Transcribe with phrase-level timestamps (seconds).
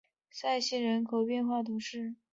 [0.31, 2.15] 塞西人口变化图示